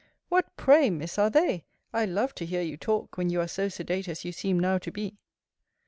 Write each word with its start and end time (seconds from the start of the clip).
What, 0.29 0.47
pray, 0.57 0.89
Miss, 0.89 1.19
are 1.19 1.29
they? 1.29 1.63
I 1.93 2.05
love 2.05 2.33
to 2.33 2.45
hear 2.47 2.63
you 2.63 2.75
talk, 2.75 3.17
when 3.19 3.29
you 3.29 3.39
are 3.39 3.47
so 3.47 3.69
sedate 3.69 4.07
as 4.07 4.25
you 4.25 4.31
seem 4.31 4.59
now 4.59 4.79
to 4.79 4.91
be. 4.91 5.19